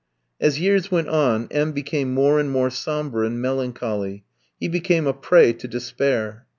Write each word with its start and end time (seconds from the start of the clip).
As 0.39 0.57
years 0.59 0.89
went 0.89 1.09
on 1.09 1.47
M 1.51 1.73
tski 1.73 1.75
became 1.75 2.11
more 2.11 2.39
and 2.39 2.49
more 2.49 2.71
sombre 2.71 3.23
and 3.23 3.39
melancholy; 3.39 4.23
he 4.59 4.67
became 4.67 5.05
a 5.05 5.13
prey 5.13 5.53
to 5.53 5.67
despair. 5.67 6.47